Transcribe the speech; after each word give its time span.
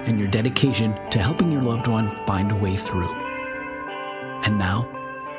and 0.00 0.18
your 0.18 0.28
dedication 0.28 0.94
to 1.10 1.18
helping 1.18 1.50
your 1.50 1.62
loved 1.62 1.86
one 1.86 2.10
find 2.26 2.52
a 2.52 2.56
way 2.56 2.76
through. 2.76 3.12
And 4.44 4.58
now, 4.58 4.88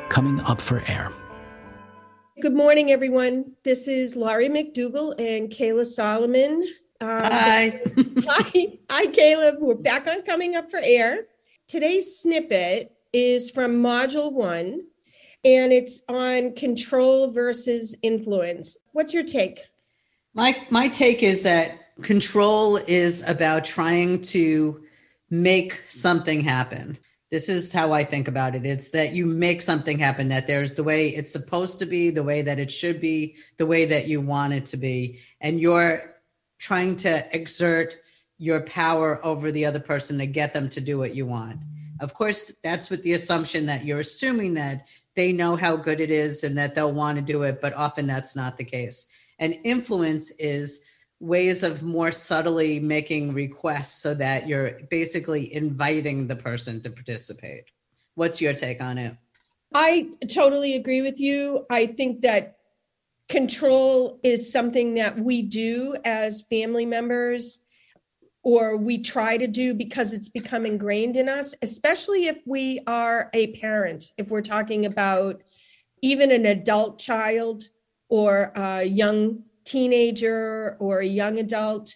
coming 0.09 0.39
up 0.41 0.59
for 0.59 0.83
air. 0.87 1.11
Good 2.41 2.53
morning, 2.53 2.91
everyone. 2.91 3.53
This 3.63 3.87
is 3.87 4.15
Laurie 4.15 4.49
McDougall 4.49 5.19
and 5.19 5.49
Kayla 5.49 5.85
Solomon. 5.85 6.63
Um, 7.01 7.09
hi. 7.09 7.81
hi. 8.27 8.77
Hi, 8.89 9.05
Caleb. 9.07 9.55
We're 9.59 9.75
back 9.75 10.07
on 10.07 10.21
Coming 10.23 10.55
Up 10.55 10.69
for 10.69 10.79
Air. 10.81 11.25
Today's 11.67 12.19
snippet 12.19 12.93
is 13.13 13.51
from 13.51 13.83
Module 13.83 14.31
One, 14.31 14.83
and 15.43 15.71
it's 15.71 16.01
on 16.09 16.53
control 16.55 17.31
versus 17.31 17.95
influence. 18.01 18.77
What's 18.91 19.13
your 19.13 19.23
take? 19.23 19.59
My 20.33 20.55
my 20.69 20.87
take 20.87 21.23
is 21.23 21.43
that 21.43 21.71
control 22.01 22.77
is 22.87 23.23
about 23.27 23.65
trying 23.65 24.21
to 24.23 24.83
make 25.29 25.83
something 25.85 26.41
happen. 26.41 26.97
This 27.31 27.47
is 27.47 27.71
how 27.71 27.91
I 27.93 28.03
think 28.03 28.27
about 28.27 28.55
it. 28.55 28.65
It's 28.65 28.89
that 28.89 29.13
you 29.13 29.25
make 29.27 29.61
something 29.61 29.99
happen, 29.99 30.29
that 30.29 30.47
there's 30.47 30.73
the 30.73 30.83
way 30.83 31.09
it's 31.09 31.31
supposed 31.31 31.77
to 31.79 31.85
be, 31.85 32.09
the 32.09 32.23
way 32.23 32.41
that 32.41 32.57
it 32.57 32.71
should 32.71 32.99
be, 32.99 33.35
the 33.57 33.67
way 33.67 33.85
that 33.85 34.07
you 34.07 34.19
want 34.19 34.53
it 34.53 34.65
to 34.67 34.77
be. 34.77 35.19
And 35.39 35.59
you're 35.59 36.15
trying 36.57 36.95
to 36.97 37.35
exert 37.35 37.97
your 38.39 38.61
power 38.61 39.23
over 39.23 39.51
the 39.51 39.65
other 39.65 39.79
person 39.79 40.17
to 40.17 40.25
get 40.25 40.53
them 40.53 40.69
to 40.69 40.81
do 40.81 40.97
what 40.97 41.13
you 41.13 41.27
want. 41.27 41.59
Of 42.01 42.13
course, 42.13 42.57
that's 42.63 42.89
with 42.89 43.03
the 43.03 43.13
assumption 43.13 43.65
that 43.67 43.85
you're 43.85 43.99
assuming 43.99 44.55
that 44.55 44.87
they 45.15 45.33
know 45.33 45.55
how 45.55 45.75
good 45.75 45.99
it 45.99 46.09
is 46.09 46.43
and 46.43 46.57
that 46.57 46.73
they'll 46.73 46.93
want 46.93 47.17
to 47.17 47.21
do 47.21 47.43
it, 47.43 47.59
but 47.61 47.73
often 47.73 48.07
that's 48.07 48.35
not 48.35 48.57
the 48.57 48.63
case. 48.63 49.11
And 49.37 49.55
influence 49.63 50.31
is 50.31 50.85
ways 51.19 51.63
of 51.63 51.83
more 51.83 52.11
subtly 52.11 52.79
making 52.79 53.33
requests 53.33 54.01
so 54.01 54.13
that 54.13 54.47
you're 54.47 54.79
basically 54.89 55.53
inviting 55.53 56.27
the 56.27 56.35
person 56.35 56.81
to 56.81 56.89
participate. 56.89 57.65
What's 58.15 58.41
your 58.41 58.53
take 58.53 58.81
on 58.81 58.97
it? 58.97 59.15
I 59.73 60.09
totally 60.29 60.75
agree 60.75 61.01
with 61.01 61.19
you. 61.19 61.65
I 61.69 61.87
think 61.87 62.21
that 62.21 62.57
control 63.27 64.19
is 64.23 64.51
something 64.51 64.95
that 64.95 65.19
we 65.19 65.41
do 65.41 65.95
as 66.03 66.41
family 66.43 66.85
members 66.85 67.63
or 68.41 68.77
we 68.77 68.97
try 68.97 69.37
to 69.37 69.47
do 69.47 69.73
because 69.73 70.13
it's 70.13 70.29
become 70.29 70.65
ingrained 70.65 71.17
in 71.17 71.29
us, 71.29 71.53
especially 71.61 72.27
if 72.27 72.39
we 72.45 72.79
are 72.87 73.29
a 73.33 73.47
parent, 73.57 74.05
if 74.17 74.29
we're 74.29 74.41
talking 74.41 74.85
about 74.85 75.43
even 76.01 76.31
an 76.31 76.45
adult 76.45 76.97
child 76.97 77.63
or 78.07 78.51
a 78.55 78.83
young 78.83 79.43
teenager 79.69 80.75
or 80.79 80.99
a 80.99 81.05
young 81.05 81.39
adult. 81.39 81.95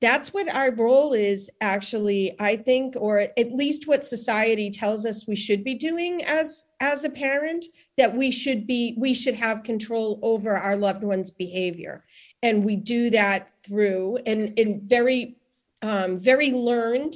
That's 0.00 0.32
what 0.32 0.52
our 0.54 0.72
role 0.72 1.12
is, 1.14 1.50
actually, 1.60 2.34
I 2.38 2.56
think, 2.56 2.94
or 2.96 3.18
at 3.18 3.52
least 3.52 3.88
what 3.88 4.04
society 4.04 4.70
tells 4.70 5.06
us 5.06 5.26
we 5.26 5.36
should 5.36 5.64
be 5.64 5.74
doing 5.74 6.22
as, 6.24 6.66
as 6.80 7.04
a 7.04 7.10
parent, 7.10 7.64
that 7.96 8.14
we 8.14 8.30
should 8.30 8.66
be, 8.66 8.94
we 8.98 9.14
should 9.14 9.34
have 9.34 9.62
control 9.62 10.18
over 10.22 10.54
our 10.54 10.76
loved 10.76 11.02
one's 11.02 11.30
behavior. 11.30 12.04
And 12.42 12.62
we 12.62 12.76
do 12.76 13.08
that 13.10 13.50
through 13.66 14.18
and 14.26 14.58
in 14.58 14.86
very, 14.86 15.36
um, 15.80 16.18
very 16.18 16.50
learned 16.52 17.14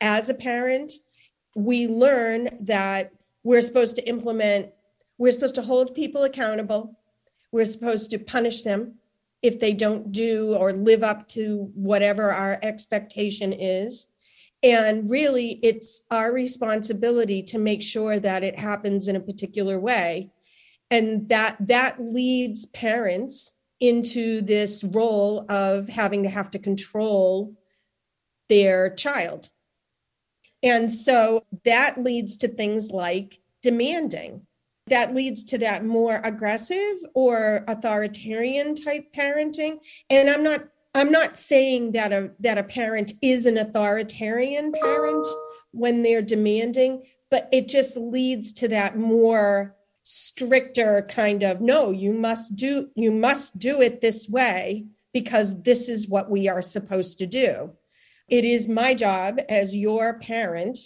as 0.00 0.28
a 0.28 0.34
parent, 0.34 0.92
we 1.54 1.86
learn 1.86 2.48
that 2.60 3.12
we're 3.44 3.62
supposed 3.62 3.96
to 3.96 4.08
implement, 4.08 4.70
we're 5.16 5.32
supposed 5.32 5.54
to 5.54 5.62
hold 5.62 5.94
people 5.94 6.24
accountable 6.24 6.96
we're 7.52 7.64
supposed 7.64 8.10
to 8.10 8.18
punish 8.18 8.62
them 8.62 8.96
if 9.42 9.60
they 9.60 9.72
don't 9.72 10.12
do 10.12 10.54
or 10.54 10.72
live 10.72 11.02
up 11.02 11.28
to 11.28 11.70
whatever 11.74 12.32
our 12.32 12.58
expectation 12.62 13.52
is. 13.52 14.06
And 14.62 15.10
really, 15.10 15.60
it's 15.62 16.02
our 16.10 16.32
responsibility 16.32 17.42
to 17.44 17.58
make 17.58 17.82
sure 17.82 18.18
that 18.18 18.42
it 18.42 18.58
happens 18.58 19.06
in 19.06 19.16
a 19.16 19.20
particular 19.20 19.78
way. 19.78 20.30
And 20.90 21.28
that 21.28 21.56
that 21.60 22.00
leads 22.00 22.66
parents 22.66 23.52
into 23.80 24.40
this 24.40 24.82
role 24.82 25.44
of 25.50 25.88
having 25.88 26.22
to 26.22 26.28
have 26.28 26.50
to 26.52 26.58
control 26.58 27.54
their 28.48 28.90
child. 28.90 29.50
And 30.62 30.92
so 30.92 31.44
that 31.64 32.02
leads 32.02 32.38
to 32.38 32.48
things 32.48 32.90
like 32.90 33.40
demanding 33.62 34.46
that 34.88 35.14
leads 35.14 35.42
to 35.44 35.58
that 35.58 35.84
more 35.84 36.20
aggressive 36.24 36.96
or 37.14 37.64
authoritarian 37.68 38.74
type 38.74 39.12
parenting. 39.12 39.78
And 40.10 40.30
i'm 40.30 40.42
not 40.42 40.60
i'm 40.94 41.10
not 41.10 41.36
saying 41.36 41.92
that 41.92 42.12
a 42.12 42.30
that 42.40 42.58
a 42.58 42.62
parent 42.62 43.12
is 43.22 43.46
an 43.46 43.58
authoritarian 43.58 44.72
parent 44.72 45.26
when 45.72 46.02
they're 46.02 46.22
demanding 46.22 47.02
but 47.30 47.48
it 47.52 47.68
just 47.68 47.96
leads 47.96 48.52
to 48.52 48.68
that 48.68 48.96
more 48.96 49.74
stricter 50.04 51.04
kind 51.10 51.42
of 51.42 51.60
no 51.60 51.90
you 51.90 52.12
must 52.12 52.56
do 52.56 52.88
you 52.94 53.10
must 53.10 53.58
do 53.58 53.82
it 53.82 54.00
this 54.00 54.28
way 54.28 54.86
because 55.16 55.62
this 55.62 55.88
is 55.88 56.10
what 56.10 56.30
we 56.30 56.46
are 56.46 56.60
supposed 56.60 57.18
to 57.18 57.26
do. 57.26 57.72
It 58.28 58.44
is 58.44 58.68
my 58.68 58.92
job 58.92 59.40
as 59.48 59.74
your 59.74 60.18
parent 60.18 60.78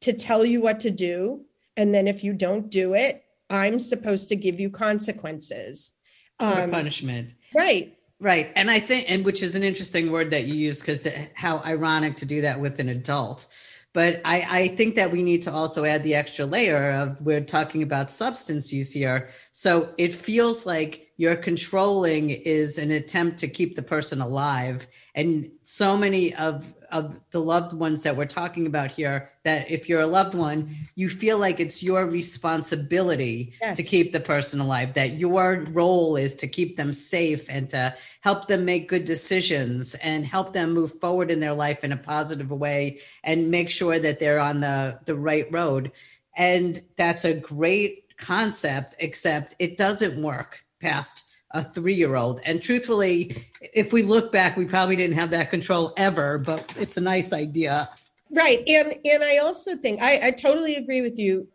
to 0.00 0.14
tell 0.14 0.46
you 0.46 0.62
what 0.62 0.80
to 0.80 0.90
do 0.90 1.44
and 1.80 1.94
then 1.94 2.06
if 2.06 2.22
you 2.22 2.32
don't 2.32 2.70
do 2.70 2.94
it 2.94 3.24
i'm 3.50 3.78
supposed 3.78 4.28
to 4.28 4.36
give 4.36 4.60
you 4.60 4.70
consequences. 4.70 5.92
Um, 6.38 6.70
punishment. 6.70 7.32
Right. 7.54 7.96
Right. 8.18 8.50
And 8.54 8.70
i 8.70 8.80
think 8.80 9.10
and 9.10 9.24
which 9.24 9.42
is 9.42 9.54
an 9.54 9.62
interesting 9.62 10.10
word 10.10 10.30
that 10.30 10.44
you 10.44 10.54
use 10.54 10.80
because 10.80 11.06
how 11.34 11.58
ironic 11.64 12.16
to 12.16 12.26
do 12.26 12.42
that 12.42 12.60
with 12.60 12.78
an 12.78 12.88
adult. 12.88 13.46
But 13.92 14.20
I, 14.24 14.46
I 14.48 14.68
think 14.68 14.94
that 14.96 15.10
we 15.10 15.22
need 15.22 15.42
to 15.42 15.52
also 15.52 15.84
add 15.84 16.04
the 16.04 16.14
extra 16.14 16.46
layer 16.46 16.92
of 16.92 17.20
we're 17.20 17.40
talking 17.40 17.82
about 17.82 18.08
substance 18.08 18.72
use 18.72 18.92
here. 18.92 19.30
So 19.50 19.92
it 19.98 20.12
feels 20.12 20.64
like 20.64 21.08
you're 21.16 21.34
controlling 21.34 22.30
is 22.30 22.78
an 22.78 22.92
attempt 22.92 23.38
to 23.38 23.48
keep 23.48 23.74
the 23.74 23.82
person 23.82 24.20
alive. 24.20 24.86
And 25.16 25.50
so 25.64 25.96
many 25.96 26.32
of 26.34 26.72
of 26.92 27.20
the 27.30 27.40
loved 27.40 27.72
ones 27.72 28.02
that 28.02 28.16
we're 28.16 28.26
talking 28.26 28.66
about 28.66 28.90
here 28.90 29.30
that 29.44 29.70
if 29.70 29.88
you're 29.88 30.00
a 30.00 30.06
loved 30.06 30.34
one 30.34 30.74
you 30.94 31.08
feel 31.08 31.38
like 31.38 31.60
it's 31.60 31.82
your 31.82 32.06
responsibility 32.06 33.52
yes. 33.60 33.76
to 33.76 33.82
keep 33.82 34.12
the 34.12 34.20
person 34.20 34.60
alive 34.60 34.94
that 34.94 35.12
your 35.12 35.64
role 35.70 36.16
is 36.16 36.34
to 36.34 36.46
keep 36.46 36.76
them 36.76 36.92
safe 36.92 37.48
and 37.48 37.68
to 37.68 37.94
help 38.20 38.48
them 38.48 38.64
make 38.64 38.88
good 38.88 39.04
decisions 39.04 39.94
and 39.96 40.26
help 40.26 40.52
them 40.52 40.72
move 40.72 40.98
forward 41.00 41.30
in 41.30 41.40
their 41.40 41.54
life 41.54 41.84
in 41.84 41.92
a 41.92 41.96
positive 41.96 42.50
way 42.50 42.98
and 43.24 43.50
make 43.50 43.70
sure 43.70 43.98
that 43.98 44.20
they're 44.20 44.40
on 44.40 44.60
the 44.60 44.98
the 45.04 45.14
right 45.14 45.46
road 45.50 45.92
and 46.36 46.82
that's 46.96 47.24
a 47.24 47.34
great 47.34 48.04
concept 48.16 48.94
except 48.98 49.54
it 49.58 49.76
doesn't 49.76 50.20
work 50.20 50.64
past 50.80 51.29
a 51.52 51.62
three 51.62 51.94
year 51.94 52.16
old. 52.16 52.40
And 52.44 52.62
truthfully, 52.62 53.44
if 53.60 53.92
we 53.92 54.02
look 54.02 54.32
back, 54.32 54.56
we 54.56 54.64
probably 54.64 54.96
didn't 54.96 55.16
have 55.16 55.30
that 55.30 55.50
control 55.50 55.92
ever, 55.96 56.38
but 56.38 56.72
it's 56.78 56.96
a 56.96 57.00
nice 57.00 57.32
idea. 57.32 57.88
Right. 58.32 58.62
And 58.68 58.94
and 59.04 59.24
I 59.24 59.38
also 59.38 59.76
think 59.76 60.00
I, 60.00 60.28
I 60.28 60.30
totally 60.30 60.76
agree 60.76 61.02
with 61.02 61.18
you. 61.18 61.48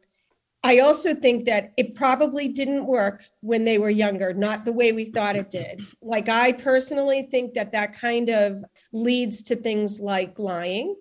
I 0.65 0.79
also 0.79 1.13
think 1.13 1.45
that 1.45 1.73
it 1.77 1.93
probably 1.93 2.47
didn't 2.47 2.87
work 2.87 3.23
when 3.41 3.65
they 3.65 3.77
were 3.77 3.91
younger, 3.91 4.33
not 4.33 4.65
the 4.65 4.73
way 4.73 4.93
we 4.93 5.05
thought 5.05 5.35
it 5.35 5.51
did. 5.51 5.85
Like, 6.01 6.27
I 6.27 6.53
personally 6.53 7.27
think 7.29 7.53
that 7.53 7.71
that 7.73 7.93
kind 7.93 8.29
of 8.29 8.65
leads 8.91 9.43
to 9.43 9.55
things 9.55 9.99
like 9.99 10.39
lying, 10.39 10.95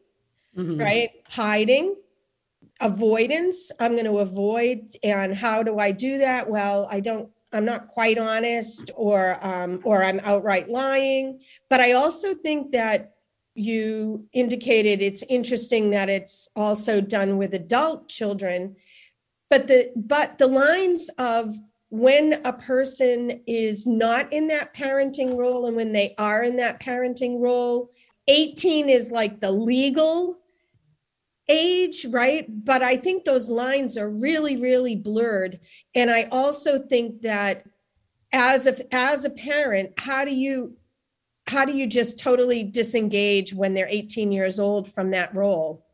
mm-hmm. 0.55 0.79
right? 0.79 1.13
Hiding, 1.31 1.97
avoidance. 2.83 3.73
I'm 3.81 3.93
going 3.93 4.05
to 4.05 4.19
avoid. 4.19 4.91
And 5.03 5.35
how 5.35 5.63
do 5.63 5.79
I 5.79 5.93
do 5.93 6.19
that? 6.19 6.51
Well, 6.51 6.87
I 6.91 7.01
don't 7.01 7.31
I'm 7.55 7.65
not 7.65 7.89
quite 7.89 8.19
honest 8.19 8.91
or 8.97 9.39
um, 9.41 9.81
or 9.85 10.03
I'm 10.03 10.21
outright 10.25 10.69
lying. 10.69 11.41
But 11.71 11.81
I 11.81 11.93
also 11.93 12.35
think 12.35 12.73
that 12.73 13.15
you 13.55 14.27
indicated 14.33 15.01
it's 15.01 15.23
interesting 15.25 15.91
that 15.91 16.09
it's 16.09 16.49
also 16.57 17.01
done 17.01 17.39
with 17.39 17.55
adult 17.55 18.09
children. 18.09 18.77
But 19.51 19.69
the 19.69 19.93
but 19.95 20.39
the 20.39 20.49
lines 20.49 21.09
of 21.19 21.55
when 21.91 22.41
a 22.45 22.53
person 22.53 23.41
is 23.47 23.87
not 23.87 24.33
in 24.33 24.49
that 24.49 24.75
parenting 24.75 25.37
role 25.37 25.67
and 25.67 25.77
when 25.77 25.93
they 25.93 26.15
are 26.19 26.43
in 26.43 26.57
that 26.57 26.81
parenting 26.81 27.41
role, 27.41 27.91
18 28.27 28.89
is 28.89 29.13
like 29.13 29.39
the 29.41 29.53
legal 29.53 30.39
age, 31.49 32.07
right? 32.11 32.47
But 32.49 32.83
I 32.83 32.97
think 32.97 33.25
those 33.25 33.51
lines 33.51 33.99
are 33.99 34.09
really, 34.09 34.57
really 34.57 34.97
blurred. 34.97 35.61
And 35.95 36.11
I 36.11 36.25
also 36.31 36.79
think 36.79 37.23
that 37.23 37.65
as 38.33 38.67
a 38.67 38.95
as 38.95 39.25
a 39.25 39.31
parent, 39.31 39.93
how 39.99 40.25
do 40.25 40.35
you 40.35 40.77
how 41.47 41.65
do 41.65 41.77
you 41.77 41.87
just 41.87 42.19
totally 42.19 42.65
disengage 42.65 43.53
when 43.53 43.75
they're 43.75 43.89
18 43.89 44.33
years 44.33 44.59
old 44.59 44.91
from 44.91 45.11
that 45.11 45.37
role? 45.37 45.85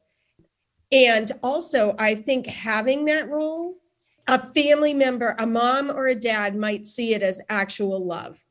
And 0.92 1.30
also, 1.42 1.94
I 1.98 2.14
think 2.14 2.46
having 2.46 3.04
that 3.06 3.28
role, 3.28 3.76
a 4.26 4.38
family 4.52 4.94
member, 4.94 5.34
a 5.38 5.46
mom 5.46 5.90
or 5.90 6.06
a 6.06 6.14
dad 6.14 6.56
might 6.56 6.86
see 6.86 7.14
it 7.14 7.22
as 7.22 7.40
actual 7.48 8.04
love. 8.04 8.44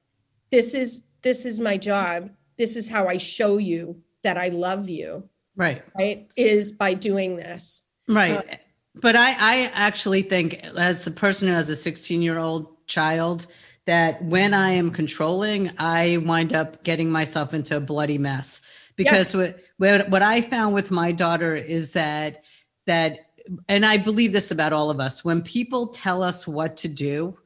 This 0.51 0.73
is 0.73 1.05
this 1.21 1.45
is 1.45 1.59
my 1.59 1.77
job. 1.77 2.31
This 2.57 2.75
is 2.75 2.89
how 2.89 3.07
I 3.07 3.17
show 3.17 3.57
you 3.57 4.01
that 4.23 4.37
I 4.37 4.49
love 4.49 4.89
you 4.89 5.29
right. 5.59 5.83
Right? 5.95 6.31
Is 6.35 6.71
by 6.71 6.95
doing 6.95 7.35
this. 7.35 7.83
Right. 8.07 8.37
Uh, 8.37 8.55
but 8.95 9.15
i 9.15 9.29
i 9.39 9.71
actually 9.73 10.21
think 10.21 10.63
as 10.77 11.05
a 11.05 11.11
person 11.11 11.47
who 11.47 11.53
has 11.53 11.69
a 11.69 11.75
16 11.75 12.21
year 12.21 12.37
old 12.37 12.75
child 12.87 13.47
that 13.85 14.23
when 14.23 14.53
i 14.53 14.71
am 14.71 14.91
controlling 14.91 15.71
i 15.77 16.17
wind 16.25 16.53
up 16.53 16.83
getting 16.83 17.09
myself 17.09 17.53
into 17.53 17.77
a 17.77 17.79
bloody 17.79 18.17
mess. 18.17 18.61
Because 18.95 19.33
yeah. 19.33 19.51
what, 19.77 20.09
what 20.09 20.21
i 20.21 20.41
found 20.41 20.73
with 20.73 20.91
my 20.91 21.11
daughter 21.11 21.55
is 21.55 21.93
that 21.93 22.43
that 22.85 23.31
and 23.67 23.85
i 23.85 23.97
believe 23.97 24.33
this 24.33 24.51
about 24.51 24.73
all 24.73 24.89
of 24.89 24.99
us 24.99 25.23
when 25.23 25.41
people 25.41 25.87
tell 25.87 26.21
us 26.21 26.47
what 26.47 26.75
to 26.77 26.87
do 26.87 27.37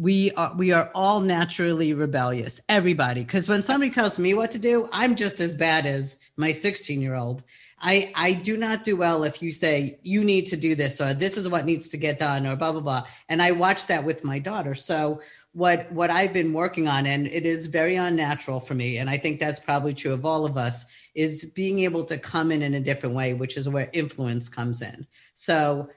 we 0.00 0.30
are 0.32 0.54
we 0.56 0.72
are 0.72 0.90
all 0.94 1.20
naturally 1.20 1.92
rebellious 1.92 2.58
everybody. 2.70 3.20
Because 3.20 3.50
when 3.50 3.62
somebody 3.62 3.90
tells 3.92 4.18
me 4.18 4.32
what 4.32 4.50
to 4.52 4.58
do 4.58 4.88
i'm 4.92 5.14
just 5.14 5.40
as 5.40 5.54
bad 5.54 5.84
as 5.84 6.18
my 6.36 6.50
16 6.50 7.02
year 7.02 7.14
old 7.14 7.44
i 7.80 8.10
i 8.14 8.32
do 8.32 8.56
not 8.56 8.82
do 8.82 8.96
well 8.96 9.24
if 9.24 9.42
you 9.42 9.52
say 9.52 9.98
you 10.02 10.24
need 10.24 10.46
to 10.46 10.56
do 10.56 10.74
this 10.74 11.00
or 11.00 11.12
this 11.12 11.36
is 11.36 11.48
what 11.50 11.66
needs 11.66 11.86
to 11.88 11.98
get 11.98 12.18
done 12.18 12.46
or 12.46 12.56
blah 12.56 12.72
blah 12.72 12.80
blah. 12.80 13.06
And 13.28 13.42
i 13.42 13.52
watch 13.52 13.86
that 13.88 14.02
with 14.02 14.24
my 14.24 14.38
daughter. 14.38 14.74
So 14.74 15.20
what 15.52 15.90
what 15.92 16.10
i've 16.10 16.32
been 16.32 16.52
working 16.52 16.88
on 16.88 17.06
and 17.06 17.26
it 17.26 17.44
is 17.44 17.66
very 17.66 17.96
unnatural 17.96 18.60
for 18.60 18.74
me 18.74 18.98
and 18.98 19.10
i 19.10 19.18
think 19.18 19.40
that's 19.40 19.58
probably 19.58 19.92
true 19.92 20.12
of 20.12 20.24
all 20.24 20.46
of 20.46 20.56
us 20.56 20.86
is 21.16 21.52
being 21.56 21.80
able 21.80 22.04
to 22.04 22.16
come 22.16 22.52
in 22.52 22.62
in 22.62 22.74
a 22.74 22.80
different 22.80 23.16
way 23.16 23.34
which 23.34 23.56
is 23.56 23.68
where 23.68 23.90
influence 23.92 24.48
comes 24.48 24.80
in. 24.80 25.06
So 25.34 25.90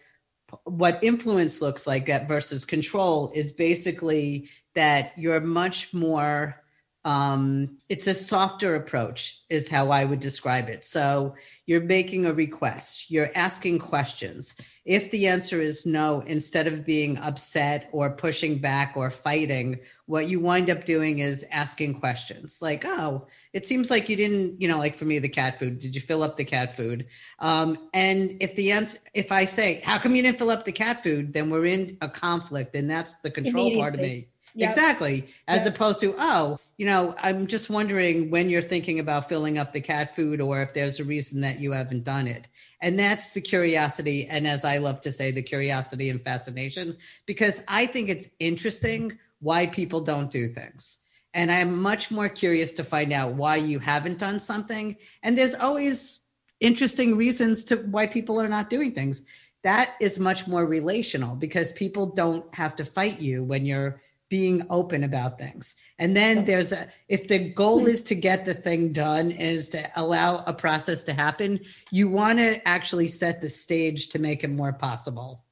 what 0.63 1.03
influence 1.03 1.61
looks 1.61 1.85
like 1.87 2.07
versus 2.27 2.65
control 2.65 3.31
is 3.35 3.51
basically 3.51 4.49
that 4.75 5.11
you're 5.17 5.39
much 5.39 5.93
more 5.93 6.62
um, 7.05 7.77
it's 7.89 8.07
a 8.07 8.13
softer 8.13 8.75
approach 8.75 9.41
is 9.49 9.69
how 9.69 9.91
i 9.91 10.05
would 10.05 10.21
describe 10.21 10.69
it. 10.69 10.85
So 10.85 11.35
you're 11.65 11.81
making 11.81 12.25
a 12.25 12.33
request 12.33 13.11
you're 13.11 13.31
asking 13.35 13.79
questions. 13.79 14.59
If 14.85 15.11
the 15.11 15.27
answer 15.27 15.61
is 15.61 15.85
no 15.85 16.21
instead 16.21 16.67
of 16.67 16.85
being 16.85 17.17
upset 17.17 17.89
or 17.91 18.15
pushing 18.15 18.57
back 18.57 18.93
or 18.95 19.09
fighting 19.09 19.79
what 20.05 20.27
you 20.27 20.39
wind 20.39 20.69
up 20.69 20.83
doing 20.83 21.19
is 21.19 21.45
asking 21.51 21.97
questions 21.99 22.59
like 22.61 22.83
oh 22.85 23.25
it 23.53 23.65
seems 23.65 23.89
like 23.89 24.09
you 24.09 24.17
didn't 24.17 24.61
you 24.61 24.67
know 24.67 24.77
like 24.77 24.95
for 24.95 25.05
me 25.05 25.19
the 25.19 25.29
cat 25.29 25.59
food. 25.59 25.79
Did 25.79 25.95
you 25.95 26.01
fill 26.01 26.23
up 26.23 26.37
the 26.37 26.45
cat 26.45 26.75
food? 26.75 27.07
Um, 27.39 27.89
and 27.93 28.37
if 28.39 28.55
the 28.55 28.71
answer 28.71 28.99
if 29.13 29.31
i 29.31 29.43
say 29.43 29.81
how 29.83 29.97
come 29.97 30.15
you 30.15 30.23
didn't 30.23 30.37
fill 30.37 30.51
up 30.51 30.63
the 30.63 30.71
cat 30.71 31.03
food? 31.03 31.33
then 31.33 31.49
we're 31.49 31.65
in 31.65 31.97
a 32.01 32.09
conflict 32.09 32.75
and 32.75 32.89
that's 32.89 33.19
the 33.21 33.31
control 33.31 33.75
part 33.75 33.93
of 33.93 33.99
me 33.99 34.27
Yep. 34.55 34.69
Exactly. 34.69 35.27
As 35.47 35.65
yep. 35.65 35.73
opposed 35.73 35.99
to, 36.01 36.13
oh, 36.17 36.59
you 36.77 36.85
know, 36.85 37.15
I'm 37.19 37.47
just 37.47 37.69
wondering 37.69 38.29
when 38.29 38.49
you're 38.49 38.61
thinking 38.61 38.99
about 38.99 39.29
filling 39.29 39.57
up 39.57 39.73
the 39.73 39.81
cat 39.81 40.15
food 40.15 40.41
or 40.41 40.61
if 40.61 40.73
there's 40.73 40.99
a 40.99 41.03
reason 41.03 41.41
that 41.41 41.59
you 41.59 41.71
haven't 41.71 42.03
done 42.03 42.27
it. 42.27 42.47
And 42.81 42.97
that's 42.97 43.31
the 43.31 43.41
curiosity. 43.41 44.27
And 44.27 44.45
as 44.47 44.63
I 44.65 44.77
love 44.77 45.01
to 45.01 45.11
say, 45.11 45.31
the 45.31 45.41
curiosity 45.41 46.09
and 46.09 46.21
fascination, 46.21 46.97
because 47.25 47.63
I 47.67 47.85
think 47.85 48.09
it's 48.09 48.29
interesting 48.39 49.17
why 49.39 49.67
people 49.67 50.01
don't 50.01 50.31
do 50.31 50.47
things. 50.47 50.99
And 51.33 51.51
I'm 51.51 51.81
much 51.81 52.11
more 52.11 52.29
curious 52.29 52.73
to 52.73 52.83
find 52.83 53.11
out 53.11 53.33
why 53.33 53.55
you 53.55 53.79
haven't 53.79 54.19
done 54.19 54.39
something. 54.39 54.95
And 55.23 55.37
there's 55.37 55.55
always 55.55 56.25
interesting 56.59 57.17
reasons 57.17 57.63
to 57.65 57.77
why 57.77 58.07
people 58.07 58.39
are 58.39 58.47
not 58.47 58.69
doing 58.69 58.93
things. 58.93 59.25
That 59.63 59.95
is 59.99 60.19
much 60.19 60.47
more 60.47 60.65
relational 60.65 61.35
because 61.35 61.71
people 61.71 62.07
don't 62.07 62.53
have 62.53 62.75
to 62.75 62.85
fight 62.85 63.19
you 63.19 63.43
when 63.43 63.65
you're 63.65 64.01
being 64.29 64.65
open 64.69 65.03
about 65.03 65.37
things. 65.37 65.75
And 65.99 66.15
then 66.15 66.45
there's 66.45 66.71
a, 66.71 66.87
if 67.07 67.27
the 67.27 67.51
goal 67.53 67.85
is 67.85 68.01
to 68.03 68.15
get 68.15 68.45
the 68.45 68.53
thing 68.53 68.91
done, 68.91 69.29
is 69.31 69.69
to 69.69 69.87
allow 69.95 70.43
a 70.45 70.53
process 70.53 71.03
to 71.03 71.13
happen, 71.13 71.59
you 71.91 72.09
want 72.09 72.39
to 72.39 72.67
actually 72.67 73.07
set 73.07 73.41
the 73.41 73.49
stage 73.49 74.09
to 74.09 74.19
make 74.19 74.43
it 74.43 74.49
more 74.49 74.73
possible. 74.73 75.43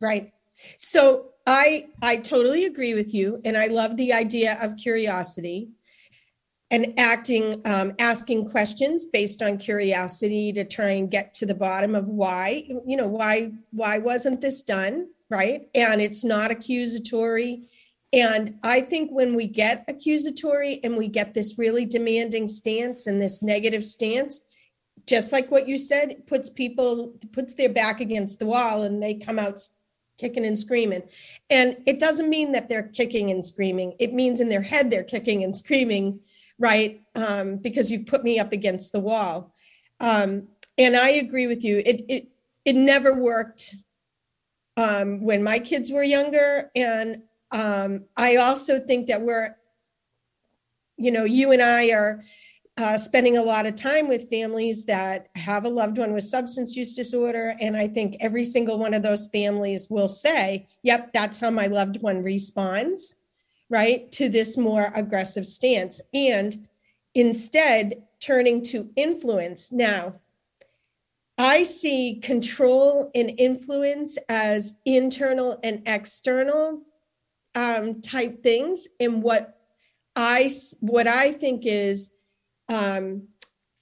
Right. 0.00 0.32
So 0.78 1.30
I 1.46 1.88
I 2.02 2.16
totally 2.16 2.64
agree 2.64 2.94
with 2.94 3.14
you, 3.14 3.40
and 3.44 3.56
I 3.56 3.66
love 3.66 3.96
the 3.96 4.12
idea 4.12 4.58
of 4.62 4.76
curiosity 4.76 5.70
and 6.70 6.94
acting, 6.98 7.60
um, 7.64 7.94
asking 7.98 8.48
questions 8.50 9.06
based 9.06 9.42
on 9.42 9.58
curiosity 9.58 10.52
to 10.52 10.64
try 10.64 10.90
and 10.90 11.10
get 11.10 11.32
to 11.34 11.46
the 11.46 11.54
bottom 11.54 11.94
of 11.94 12.08
why 12.08 12.68
you 12.86 12.96
know 12.96 13.08
why 13.08 13.52
why 13.70 13.98
wasn't 13.98 14.40
this 14.40 14.62
done 14.62 15.08
right, 15.28 15.68
and 15.74 16.00
it's 16.00 16.24
not 16.24 16.50
accusatory 16.50 17.68
and 18.12 18.58
I 18.62 18.80
think 18.80 19.10
when 19.12 19.34
we 19.34 19.46
get 19.46 19.84
accusatory 19.88 20.80
and 20.82 20.96
we 20.96 21.06
get 21.08 21.32
this 21.32 21.58
really 21.58 21.86
demanding 21.86 22.48
stance 22.48 23.06
and 23.06 23.22
this 23.22 23.40
negative 23.42 23.84
stance, 23.84 24.40
just 25.06 25.32
like 25.32 25.50
what 25.50 25.68
you 25.68 25.78
said, 25.78 26.26
puts 26.26 26.50
people 26.50 27.14
puts 27.32 27.54
their 27.54 27.68
back 27.68 28.00
against 28.00 28.38
the 28.38 28.46
wall 28.46 28.82
and 28.82 29.02
they 29.02 29.14
come 29.14 29.38
out 29.38 29.60
kicking 30.18 30.44
and 30.44 30.58
screaming. 30.58 31.02
And 31.48 31.76
it 31.86 31.98
doesn't 31.98 32.28
mean 32.28 32.52
that 32.52 32.68
they're 32.68 32.88
kicking 32.88 33.30
and 33.30 33.44
screaming. 33.44 33.94
It 33.98 34.12
means 34.12 34.40
in 34.40 34.48
their 34.48 34.60
head 34.60 34.90
they're 34.90 35.04
kicking 35.04 35.44
and 35.44 35.56
screaming, 35.56 36.20
right? 36.58 37.00
Um, 37.14 37.56
because 37.56 37.90
you've 37.90 38.06
put 38.06 38.24
me 38.24 38.38
up 38.38 38.52
against 38.52 38.92
the 38.92 39.00
wall. 39.00 39.54
Um, 40.00 40.48
and 40.76 40.96
I 40.96 41.10
agree 41.10 41.46
with 41.46 41.64
you. 41.64 41.78
It 41.78 42.04
it 42.08 42.28
it 42.64 42.74
never 42.74 43.14
worked 43.14 43.74
um, 44.76 45.22
when 45.22 45.42
my 45.42 45.58
kids 45.58 45.90
were 45.90 46.02
younger, 46.02 46.70
and 46.74 47.22
um, 47.52 48.04
I 48.16 48.36
also 48.36 48.78
think 48.78 49.06
that 49.08 49.22
we're, 49.22 49.56
you 50.96 51.10
know, 51.10 51.24
you 51.24 51.52
and 51.52 51.62
I 51.62 51.90
are 51.90 52.22
uh, 52.76 52.96
spending 52.96 53.36
a 53.36 53.42
lot 53.42 53.66
of 53.66 53.74
time 53.74 54.08
with 54.08 54.30
families 54.30 54.84
that 54.86 55.28
have 55.34 55.64
a 55.64 55.68
loved 55.68 55.98
one 55.98 56.12
with 56.12 56.24
substance 56.24 56.76
use 56.76 56.94
disorder. 56.94 57.54
And 57.60 57.76
I 57.76 57.88
think 57.88 58.16
every 58.20 58.44
single 58.44 58.78
one 58.78 58.94
of 58.94 59.02
those 59.02 59.26
families 59.26 59.88
will 59.90 60.08
say, 60.08 60.66
yep, 60.82 61.12
that's 61.12 61.38
how 61.38 61.50
my 61.50 61.66
loved 61.66 62.00
one 62.00 62.22
responds, 62.22 63.16
right, 63.68 64.10
to 64.12 64.28
this 64.28 64.56
more 64.56 64.92
aggressive 64.94 65.46
stance. 65.46 66.00
And 66.14 66.66
instead, 67.14 68.02
turning 68.20 68.62
to 68.62 68.90
influence. 68.96 69.72
Now, 69.72 70.14
I 71.36 71.64
see 71.64 72.20
control 72.22 73.10
and 73.14 73.30
influence 73.38 74.18
as 74.28 74.78
internal 74.84 75.58
and 75.62 75.82
external 75.86 76.82
um, 77.54 78.00
type 78.00 78.42
things. 78.42 78.88
And 78.98 79.22
what 79.22 79.56
I 80.16 80.50
what 80.80 81.06
I 81.06 81.32
think 81.32 81.62
is 81.64 82.12
um, 82.68 83.28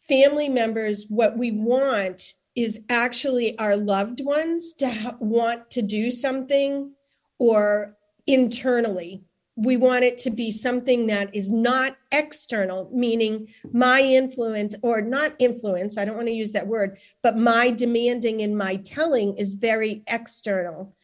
family 0.08 0.48
members. 0.48 1.06
What 1.08 1.36
we 1.36 1.50
want 1.50 2.34
is 2.54 2.80
actually 2.88 3.56
our 3.58 3.76
loved 3.76 4.20
ones 4.24 4.74
to 4.74 4.90
ha- 4.90 5.16
want 5.20 5.70
to 5.70 5.82
do 5.82 6.10
something, 6.10 6.92
or 7.38 7.96
internally. 8.26 9.22
We 9.56 9.76
want 9.76 10.04
it 10.04 10.18
to 10.18 10.30
be 10.30 10.52
something 10.52 11.08
that 11.08 11.34
is 11.34 11.50
not 11.50 11.96
external, 12.12 12.88
meaning 12.92 13.48
my 13.72 14.00
influence 14.00 14.76
or 14.82 15.00
not 15.00 15.34
influence. 15.40 15.98
I 15.98 16.04
don't 16.04 16.14
want 16.14 16.28
to 16.28 16.34
use 16.34 16.52
that 16.52 16.68
word, 16.68 16.98
but 17.22 17.36
my 17.36 17.70
demanding 17.70 18.40
and 18.40 18.56
my 18.56 18.76
telling 18.76 19.36
is 19.36 19.54
very 19.54 20.04
external 20.06 20.94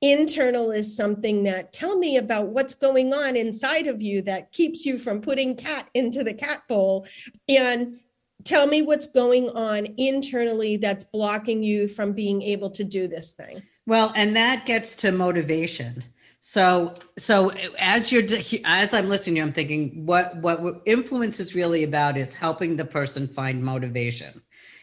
internal 0.00 0.70
is 0.70 0.94
something 0.96 1.44
that 1.44 1.72
tell 1.72 1.98
me 1.98 2.16
about 2.16 2.48
what's 2.48 2.74
going 2.74 3.12
on 3.12 3.36
inside 3.36 3.86
of 3.86 4.02
you 4.02 4.22
that 4.22 4.52
keeps 4.52 4.86
you 4.86 4.98
from 4.98 5.20
putting 5.20 5.56
cat 5.56 5.88
into 5.94 6.22
the 6.22 6.34
cat 6.34 6.62
bowl. 6.68 7.06
And 7.48 7.98
tell 8.44 8.66
me 8.66 8.82
what's 8.82 9.06
going 9.06 9.48
on 9.50 9.86
internally 9.96 10.76
that's 10.76 11.04
blocking 11.04 11.62
you 11.62 11.88
from 11.88 12.12
being 12.12 12.42
able 12.42 12.70
to 12.70 12.84
do 12.84 13.08
this 13.08 13.32
thing. 13.32 13.62
Well 13.86 14.12
and 14.16 14.36
that 14.36 14.64
gets 14.66 14.94
to 14.96 15.12
motivation. 15.12 16.04
So 16.40 16.94
so 17.16 17.50
as 17.78 18.12
you're 18.12 18.22
as 18.64 18.94
i'm 18.94 19.08
listening 19.08 19.42
i'm 19.42 19.52
thinking 19.52 20.06
what 20.06 20.36
what 20.36 20.60
influence 20.86 21.40
is 21.40 21.56
really 21.56 21.82
about 21.82 22.16
is 22.16 22.32
helping 22.32 22.76
the 22.76 22.84
person 22.84 23.26
find 23.26 23.62
motivation 23.62 24.40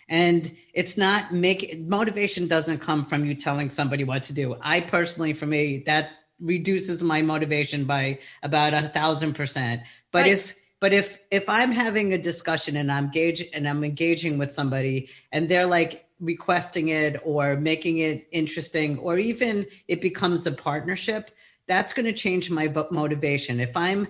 and 0.08 0.56
it's 0.74 0.98
not 0.98 1.34
make 1.34 1.80
motivation 1.80 2.48
doesn't 2.48 2.80
come 2.80 3.06
from 3.06 3.26
you 3.26 3.34
telling 3.34 3.70
somebody 3.70 4.04
what 4.04 4.24
to 4.24 4.34
do. 4.34 4.56
I 4.62 4.82
personally 4.82 5.34
for 5.34 5.46
me 5.46 5.84
that 5.86 6.12
reduces 6.40 7.04
my 7.04 7.22
motivation 7.22 7.86
by 7.86 8.20
about 8.44 8.74
a 8.74 8.84
thousand 8.84 9.34
percent. 9.34 9.82
But 10.12 10.24
right. 10.24 10.34
if 10.34 10.56
but 10.80 10.94
if 10.94 11.20
if 11.32 11.50
i'm 11.50 11.72
having 11.72 12.14
a 12.14 12.18
discussion 12.18 12.76
and 12.76 12.92
i'm 12.92 13.06
engaging 13.06 13.48
and 13.54 13.68
i'm 13.68 13.84
engaging 13.84 14.38
with 14.38 14.52
somebody 14.52 15.10
and 15.32 15.50
they're 15.50 15.66
like 15.66 16.06
requesting 16.20 16.90
it 16.90 17.20
or 17.24 17.56
making 17.58 18.00
it 18.00 18.28
interesting 18.32 18.98
or 19.00 19.18
even 19.18 19.66
it 19.88 20.02
becomes 20.02 20.46
a 20.46 20.52
partnership 20.52 21.32
that's 21.68 21.94
going 21.94 22.06
to 22.06 22.14
change 22.14 22.52
my 22.52 22.72
motivation. 22.92 23.60
If 23.60 23.76
i'm 23.76 24.08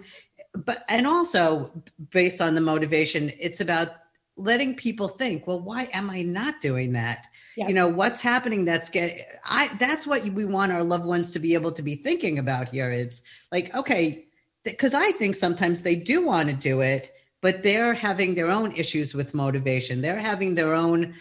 but 0.53 0.83
and 0.89 1.05
also 1.05 1.71
based 2.09 2.41
on 2.41 2.55
the 2.55 2.61
motivation 2.61 3.31
it's 3.39 3.61
about 3.61 3.89
letting 4.37 4.75
people 4.75 5.07
think 5.07 5.47
well 5.47 5.59
why 5.59 5.87
am 5.93 6.09
i 6.09 6.21
not 6.21 6.59
doing 6.61 6.91
that 6.91 7.27
yeah. 7.55 7.67
you 7.67 7.73
know 7.73 7.87
what's 7.87 8.19
happening 8.19 8.65
that's 8.65 8.89
getting 8.89 9.23
i 9.45 9.69
that's 9.79 10.05
what 10.05 10.23
we 10.25 10.43
want 10.43 10.71
our 10.71 10.83
loved 10.83 11.05
ones 11.05 11.31
to 11.31 11.39
be 11.39 11.53
able 11.53 11.71
to 11.71 11.81
be 11.81 11.95
thinking 11.95 12.37
about 12.37 12.69
here 12.69 12.91
it's 12.91 13.21
like 13.51 13.73
okay 13.75 14.25
because 14.63 14.93
i 14.93 15.11
think 15.11 15.35
sometimes 15.35 15.83
they 15.83 15.95
do 15.95 16.25
want 16.25 16.49
to 16.49 16.55
do 16.55 16.81
it 16.81 17.11
but 17.41 17.63
they're 17.63 17.93
having 17.93 18.35
their 18.35 18.49
own 18.49 18.71
issues 18.73 19.13
with 19.13 19.33
motivation 19.33 20.01
they're 20.01 20.17
having 20.19 20.53
their 20.53 20.73
own 20.73 21.13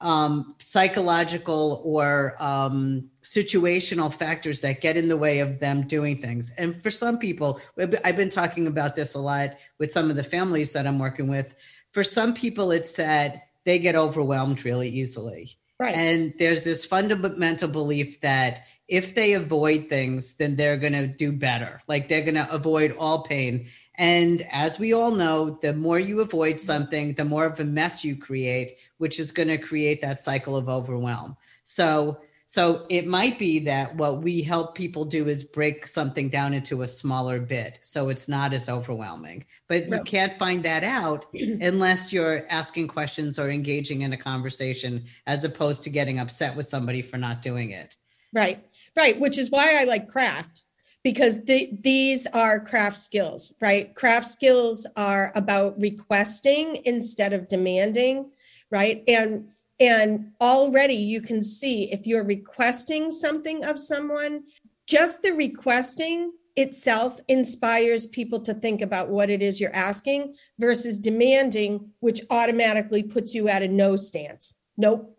um, 0.00 0.54
psychological 0.58 1.80
or 1.84 2.36
um, 2.38 3.08
situational 3.22 4.12
factors 4.12 4.60
that 4.60 4.82
get 4.82 4.98
in 4.98 5.08
the 5.08 5.16
way 5.16 5.38
of 5.40 5.60
them 5.60 5.86
doing 5.86 6.20
things. 6.20 6.52
And 6.58 6.76
for 6.76 6.90
some 6.90 7.18
people, 7.18 7.58
I've 7.78 8.16
been 8.16 8.28
talking 8.28 8.66
about 8.66 8.96
this 8.96 9.14
a 9.14 9.18
lot 9.18 9.56
with 9.78 9.92
some 9.92 10.10
of 10.10 10.16
the 10.16 10.22
families 10.22 10.74
that 10.74 10.86
I'm 10.86 10.98
working 10.98 11.28
with. 11.28 11.54
For 11.94 12.04
some 12.04 12.34
people, 12.34 12.72
it's 12.72 12.96
that 12.96 13.48
they 13.64 13.78
get 13.78 13.94
overwhelmed 13.94 14.64
really 14.64 14.88
easily. 14.88 15.56
Right. 15.78 15.94
And 15.94 16.34
there's 16.38 16.64
this 16.64 16.84
fundamental 16.84 17.68
belief 17.68 18.20
that 18.20 18.66
if 18.86 19.14
they 19.14 19.32
avoid 19.32 19.88
things, 19.88 20.36
then 20.36 20.56
they're 20.56 20.76
going 20.76 20.92
to 20.92 21.06
do 21.06 21.32
better. 21.32 21.80
Like 21.88 22.08
they're 22.08 22.22
going 22.22 22.34
to 22.34 22.50
avoid 22.50 22.94
all 22.98 23.22
pain. 23.22 23.66
And 23.96 24.42
as 24.52 24.78
we 24.78 24.92
all 24.92 25.12
know, 25.12 25.58
the 25.62 25.72
more 25.72 25.98
you 25.98 26.20
avoid 26.20 26.56
mm-hmm. 26.56 26.66
something, 26.66 27.14
the 27.14 27.24
more 27.24 27.46
of 27.46 27.58
a 27.60 27.64
mess 27.64 28.04
you 28.04 28.16
create, 28.16 28.76
which 28.98 29.18
is 29.18 29.32
going 29.32 29.48
to 29.48 29.58
create 29.58 30.02
that 30.02 30.20
cycle 30.20 30.56
of 30.56 30.68
overwhelm. 30.68 31.36
So, 31.62 32.18
so 32.54 32.86
it 32.88 33.04
might 33.04 33.36
be 33.36 33.58
that 33.58 33.96
what 33.96 34.22
we 34.22 34.40
help 34.40 34.76
people 34.76 35.04
do 35.04 35.26
is 35.26 35.42
break 35.42 35.88
something 35.88 36.28
down 36.28 36.54
into 36.54 36.82
a 36.82 36.86
smaller 36.86 37.40
bit 37.40 37.80
so 37.82 38.10
it's 38.10 38.28
not 38.28 38.52
as 38.52 38.68
overwhelming. 38.68 39.44
But 39.66 39.88
you 39.88 40.00
can't 40.04 40.38
find 40.38 40.62
that 40.62 40.84
out 40.84 41.26
unless 41.34 42.12
you're 42.12 42.46
asking 42.48 42.86
questions 42.86 43.40
or 43.40 43.50
engaging 43.50 44.02
in 44.02 44.12
a 44.12 44.16
conversation 44.16 45.02
as 45.26 45.42
opposed 45.42 45.82
to 45.82 45.90
getting 45.90 46.20
upset 46.20 46.54
with 46.54 46.68
somebody 46.68 47.02
for 47.02 47.16
not 47.16 47.42
doing 47.42 47.70
it. 47.70 47.96
Right. 48.32 48.64
Right, 48.94 49.18
which 49.18 49.36
is 49.36 49.50
why 49.50 49.80
I 49.80 49.82
like 49.82 50.08
craft 50.08 50.62
because 51.02 51.46
the, 51.46 51.76
these 51.80 52.28
are 52.28 52.60
craft 52.60 52.98
skills, 52.98 53.52
right? 53.60 53.92
Craft 53.96 54.28
skills 54.28 54.86
are 54.94 55.32
about 55.34 55.80
requesting 55.80 56.82
instead 56.84 57.32
of 57.32 57.48
demanding, 57.48 58.30
right? 58.70 59.02
And 59.08 59.48
and 59.80 60.32
already 60.40 60.94
you 60.94 61.20
can 61.20 61.42
see 61.42 61.90
if 61.92 62.06
you're 62.06 62.24
requesting 62.24 63.10
something 63.10 63.64
of 63.64 63.78
someone, 63.78 64.44
just 64.86 65.22
the 65.22 65.32
requesting 65.32 66.32
itself 66.56 67.18
inspires 67.28 68.06
people 68.06 68.40
to 68.40 68.54
think 68.54 68.80
about 68.80 69.08
what 69.08 69.30
it 69.30 69.42
is 69.42 69.60
you're 69.60 69.74
asking 69.74 70.34
versus 70.60 70.98
demanding, 70.98 71.90
which 72.00 72.20
automatically 72.30 73.02
puts 73.02 73.34
you 73.34 73.48
at 73.48 73.62
a 73.62 73.68
no 73.68 73.96
stance. 73.96 74.54
Nope. 74.76 75.18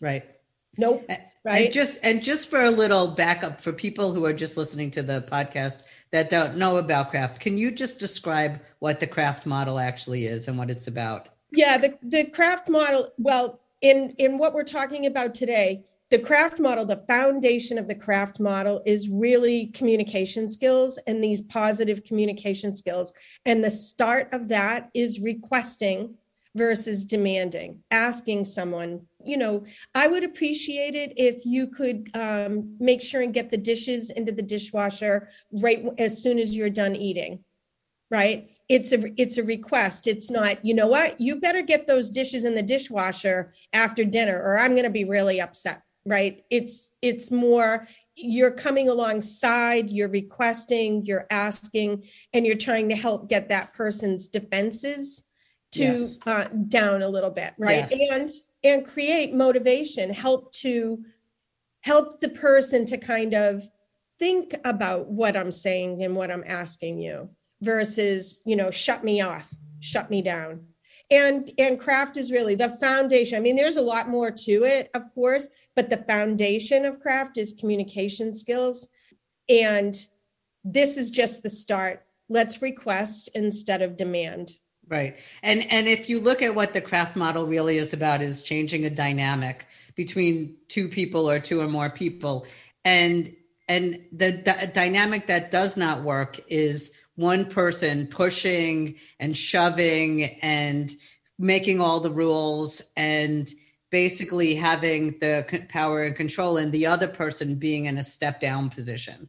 Right. 0.00 0.24
Nope. 0.76 1.08
Right. 1.44 1.66
And 1.66 1.72
just 1.72 2.00
and 2.02 2.22
just 2.22 2.50
for 2.50 2.62
a 2.62 2.70
little 2.70 3.08
backup 3.08 3.60
for 3.60 3.72
people 3.72 4.12
who 4.12 4.26
are 4.26 4.32
just 4.32 4.58
listening 4.58 4.90
to 4.92 5.02
the 5.02 5.26
podcast 5.30 5.84
that 6.10 6.28
don't 6.28 6.56
know 6.56 6.76
about 6.76 7.10
craft, 7.10 7.40
can 7.40 7.56
you 7.56 7.70
just 7.70 7.98
describe 7.98 8.60
what 8.80 9.00
the 9.00 9.06
craft 9.06 9.46
model 9.46 9.78
actually 9.78 10.26
is 10.26 10.48
and 10.48 10.58
what 10.58 10.70
it's 10.70 10.88
about? 10.88 11.30
Yeah, 11.52 11.78
the, 11.78 11.98
the 12.02 12.24
craft 12.24 12.68
model, 12.68 13.08
well, 13.16 13.60
in 13.80 14.14
in 14.18 14.38
what 14.38 14.54
we're 14.54 14.64
talking 14.64 15.06
about 15.06 15.34
today 15.34 15.84
the 16.10 16.18
craft 16.18 16.58
model 16.58 16.86
the 16.86 17.04
foundation 17.06 17.78
of 17.78 17.86
the 17.86 17.94
craft 17.94 18.40
model 18.40 18.80
is 18.86 19.10
really 19.10 19.66
communication 19.66 20.48
skills 20.48 20.98
and 21.06 21.22
these 21.22 21.42
positive 21.42 22.02
communication 22.04 22.72
skills. 22.72 23.12
And 23.44 23.62
the 23.62 23.70
start 23.70 24.32
of 24.32 24.48
that 24.48 24.88
is 24.94 25.20
requesting 25.20 26.14
versus 26.56 27.04
demanding 27.04 27.80
asking 27.90 28.46
someone. 28.46 29.02
You 29.22 29.36
know 29.36 29.64
i 29.94 30.06
would 30.06 30.24
appreciate 30.24 30.94
it 30.94 31.12
if 31.18 31.44
you 31.44 31.66
could 31.66 32.08
um, 32.14 32.76
make 32.80 33.02
sure 33.02 33.20
and 33.20 33.34
get 33.34 33.50
the 33.50 33.58
dishes 33.58 34.08
into 34.10 34.32
the 34.32 34.42
dishwasher 34.42 35.28
right 35.52 35.84
as 35.98 36.22
soon 36.22 36.38
as 36.38 36.56
you're 36.56 36.70
done 36.70 36.96
eating 36.96 37.44
right 38.10 38.48
it's 38.68 38.92
a 38.92 39.00
it's 39.20 39.38
a 39.38 39.42
request. 39.42 40.06
It's 40.06 40.30
not 40.30 40.64
you 40.64 40.74
know 40.74 40.86
what? 40.86 41.20
You 41.20 41.40
better 41.40 41.62
get 41.62 41.86
those 41.86 42.10
dishes 42.10 42.44
in 42.44 42.54
the 42.54 42.62
dishwasher 42.62 43.54
after 43.72 44.04
dinner 44.04 44.40
or 44.42 44.58
i'm 44.58 44.72
going 44.72 44.84
to 44.84 44.90
be 44.90 45.04
really 45.04 45.40
upset 45.40 45.82
right? 46.08 46.42
It's 46.50 46.92
it's 47.02 47.30
more 47.30 47.86
you're 48.16 48.50
coming 48.50 48.88
alongside 48.88 49.90
you're 49.90 50.08
requesting 50.08 51.04
you're 51.04 51.26
asking 51.30 52.04
and 52.32 52.44
you're 52.44 52.56
trying 52.56 52.88
to 52.88 52.96
help 52.96 53.28
get 53.28 53.50
that 53.50 53.74
person's 53.74 54.26
defenses 54.26 55.24
to 55.72 55.84
yes. 55.84 56.18
uh, 56.26 56.48
down 56.66 57.02
a 57.02 57.08
little 57.08 57.30
bit 57.30 57.52
right? 57.58 57.86
Yes. 57.90 58.10
and 58.10 58.30
and 58.64 58.86
create 58.86 59.34
motivation 59.34 60.12
help 60.12 60.50
to 60.52 61.04
help 61.82 62.20
the 62.20 62.30
person 62.30 62.86
to 62.86 62.98
kind 62.98 63.34
of 63.34 63.68
think 64.18 64.54
about 64.64 65.06
what 65.08 65.36
i'm 65.36 65.52
saying 65.52 66.02
and 66.02 66.16
what 66.16 66.30
i'm 66.30 66.42
asking 66.44 66.98
you 66.98 67.30
versus 67.60 68.40
you 68.44 68.56
know 68.56 68.70
shut 68.70 69.04
me 69.04 69.20
off 69.20 69.52
shut 69.80 70.10
me 70.10 70.22
down. 70.22 70.66
And 71.10 71.50
and 71.58 71.80
craft 71.80 72.16
is 72.16 72.32
really 72.32 72.54
the 72.54 72.68
foundation. 72.68 73.38
I 73.38 73.40
mean 73.40 73.56
there's 73.56 73.76
a 73.76 73.82
lot 73.82 74.08
more 74.08 74.30
to 74.30 74.64
it 74.64 74.90
of 74.94 75.12
course 75.14 75.48
but 75.74 75.90
the 75.90 75.96
foundation 75.96 76.84
of 76.84 77.00
craft 77.00 77.38
is 77.38 77.52
communication 77.52 78.32
skills. 78.32 78.88
And 79.48 79.94
this 80.64 80.98
is 80.98 81.08
just 81.08 81.42
the 81.42 81.50
start. 81.50 82.04
Let's 82.28 82.60
request 82.60 83.30
instead 83.34 83.80
of 83.80 83.96
demand. 83.96 84.52
Right. 84.88 85.16
And 85.42 85.70
and 85.70 85.86
if 85.86 86.08
you 86.08 86.18
look 86.18 86.42
at 86.42 86.54
what 86.54 86.72
the 86.72 86.80
craft 86.80 87.14
model 87.14 87.46
really 87.46 87.76
is 87.76 87.92
about 87.92 88.22
is 88.22 88.42
changing 88.42 88.86
a 88.86 88.90
dynamic 88.90 89.66
between 89.94 90.56
two 90.68 90.88
people 90.88 91.30
or 91.30 91.38
two 91.38 91.60
or 91.60 91.68
more 91.68 91.90
people. 91.90 92.46
And 92.84 93.34
and 93.68 94.00
the, 94.12 94.30
the 94.30 94.70
dynamic 94.74 95.26
that 95.26 95.50
does 95.50 95.76
not 95.76 96.02
work 96.02 96.40
is 96.48 96.92
one 97.18 97.44
person 97.44 98.06
pushing 98.06 98.94
and 99.18 99.36
shoving 99.36 100.38
and 100.40 100.92
making 101.36 101.80
all 101.80 101.98
the 101.98 102.10
rules 102.10 102.80
and 102.96 103.50
basically 103.90 104.54
having 104.54 105.18
the 105.20 105.64
power 105.68 106.04
and 106.04 106.14
control 106.14 106.58
and 106.58 106.70
the 106.70 106.86
other 106.86 107.08
person 107.08 107.56
being 107.56 107.86
in 107.86 107.98
a 107.98 108.02
step 108.02 108.40
down 108.40 108.70
position 108.70 109.28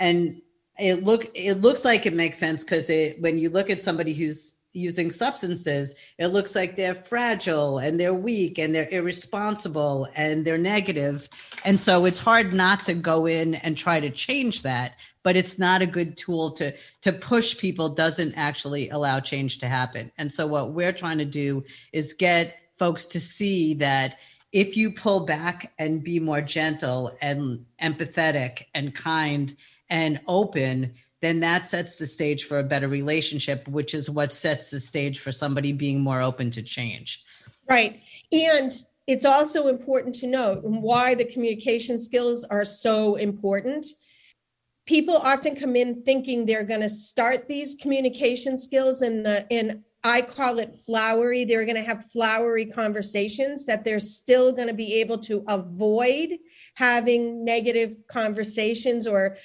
and 0.00 0.40
it 0.80 1.04
look 1.04 1.26
it 1.34 1.60
looks 1.60 1.84
like 1.84 2.06
it 2.06 2.12
makes 2.12 2.38
sense 2.38 2.64
because 2.64 2.90
it 2.90 3.20
when 3.20 3.38
you 3.38 3.50
look 3.50 3.70
at 3.70 3.80
somebody 3.80 4.14
who's 4.14 4.58
using 4.72 5.10
substances, 5.10 5.96
it 6.18 6.28
looks 6.28 6.54
like 6.54 6.76
they're 6.76 6.94
fragile 6.94 7.78
and 7.78 7.98
they're 7.98 8.14
weak 8.14 8.58
and 8.58 8.74
they're 8.74 8.88
irresponsible 8.90 10.08
and 10.14 10.44
they're. 10.44 10.58
And 11.64 11.80
so 11.80 12.04
it's 12.04 12.18
hard 12.18 12.52
not 12.52 12.82
to 12.84 12.94
go 12.94 13.26
in 13.26 13.54
and 13.56 13.76
try 13.76 14.00
to 14.00 14.10
change 14.10 14.62
that, 14.62 14.96
but 15.22 15.36
it's 15.36 15.58
not 15.58 15.82
a 15.82 15.86
good 15.86 16.16
tool 16.16 16.50
to 16.52 16.74
to 17.02 17.12
push 17.12 17.58
people 17.58 17.88
doesn't 17.88 18.34
actually 18.34 18.88
allow 18.90 19.20
change 19.20 19.58
to 19.58 19.66
happen. 19.66 20.10
And 20.18 20.32
so 20.32 20.46
what 20.46 20.72
we're 20.72 20.92
trying 20.92 21.18
to 21.18 21.24
do 21.24 21.64
is 21.92 22.12
get 22.12 22.54
folks 22.78 23.06
to 23.06 23.20
see 23.20 23.74
that 23.74 24.16
if 24.52 24.76
you 24.76 24.90
pull 24.90 25.26
back 25.26 25.72
and 25.78 26.02
be 26.02 26.20
more 26.20 26.40
gentle 26.40 27.16
and 27.20 27.64
empathetic 27.82 28.64
and 28.74 28.94
kind 28.94 29.52
and 29.90 30.20
open, 30.26 30.94
then 31.20 31.40
that 31.40 31.66
sets 31.66 31.98
the 31.98 32.06
stage 32.06 32.44
for 32.44 32.58
a 32.58 32.64
better 32.64 32.88
relationship, 32.88 33.66
which 33.68 33.94
is 33.94 34.08
what 34.08 34.32
sets 34.32 34.70
the 34.70 34.80
stage 34.80 35.18
for 35.18 35.32
somebody 35.32 35.72
being 35.72 36.00
more 36.00 36.22
open 36.22 36.50
to 36.50 36.62
change. 36.62 37.24
Right. 37.68 38.00
And 38.32 38.72
it's 39.06 39.24
also 39.24 39.68
important 39.68 40.14
to 40.16 40.26
note 40.26 40.62
why 40.62 41.14
the 41.14 41.24
communication 41.24 41.98
skills 41.98 42.44
are 42.44 42.64
so 42.64 43.16
important. 43.16 43.86
People 44.88 45.18
often 45.18 45.54
come 45.54 45.76
in 45.76 46.02
thinking 46.02 46.46
they're 46.46 46.64
going 46.64 46.80
to 46.80 46.88
start 46.88 47.46
these 47.46 47.74
communication 47.74 48.56
skills 48.56 49.02
in 49.02 49.22
the 49.22 49.46
in 49.50 49.84
I 50.02 50.22
call 50.22 50.60
it 50.60 50.76
flowery. 50.76 51.44
They're 51.44 51.66
going 51.66 51.76
to 51.76 51.82
have 51.82 52.10
flowery 52.10 52.64
conversations 52.64 53.66
that 53.66 53.84
they're 53.84 54.00
still 54.00 54.50
going 54.50 54.68
to 54.68 54.74
be 54.74 54.94
able 54.94 55.18
to 55.18 55.44
avoid 55.46 56.38
having 56.76 57.44
negative 57.44 57.96
conversations 58.08 59.06
or 59.06 59.36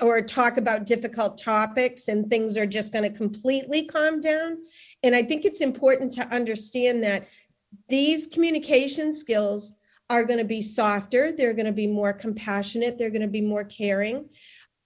or 0.00 0.22
talk 0.22 0.56
about 0.56 0.86
difficult 0.86 1.36
topics 1.36 2.08
and 2.08 2.30
things 2.30 2.56
are 2.56 2.66
just 2.66 2.94
going 2.94 3.10
to 3.10 3.14
completely 3.14 3.84
calm 3.84 4.20
down. 4.20 4.56
And 5.02 5.14
I 5.14 5.22
think 5.22 5.44
it's 5.44 5.60
important 5.60 6.12
to 6.12 6.26
understand 6.28 7.02
that 7.04 7.28
these 7.88 8.26
communication 8.26 9.12
skills 9.12 9.76
are 10.10 10.24
going 10.24 10.38
to 10.38 10.44
be 10.44 10.60
softer, 10.60 11.32
they're 11.32 11.54
going 11.54 11.66
to 11.66 11.72
be 11.72 11.86
more 11.86 12.12
compassionate, 12.12 12.98
they're 12.98 13.10
going 13.10 13.22
to 13.22 13.28
be 13.28 13.40
more 13.40 13.64
caring, 13.64 14.28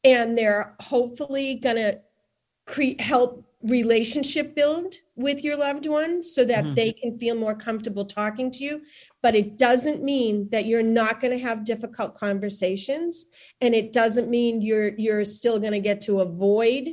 and 0.06 0.38
they're 0.38 0.74
hopefully 0.80 1.56
going 1.56 1.76
to 1.76 2.96
help 3.00 3.44
relationship 3.62 4.54
build 4.54 4.94
with 5.16 5.42
your 5.42 5.56
loved 5.56 5.86
one 5.86 6.22
so 6.22 6.44
that 6.44 6.64
mm-hmm. 6.64 6.74
they 6.74 6.92
can 6.92 7.18
feel 7.18 7.34
more 7.34 7.54
comfortable 7.54 8.04
talking 8.04 8.50
to 8.52 8.62
you. 8.62 8.82
But 9.22 9.34
it 9.34 9.58
doesn't 9.58 10.04
mean 10.04 10.48
that 10.50 10.66
you're 10.66 10.82
not 10.82 11.20
going 11.20 11.32
to 11.32 11.44
have 11.44 11.64
difficult 11.64 12.14
conversations 12.14 13.26
and 13.60 13.74
it 13.74 13.92
doesn't 13.92 14.30
mean 14.30 14.62
you're 14.62 14.94
you're 14.96 15.24
still 15.24 15.58
going 15.58 15.72
to 15.72 15.80
get 15.80 16.00
to 16.02 16.20
avoid 16.20 16.90